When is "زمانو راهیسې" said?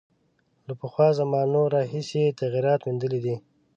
1.19-2.19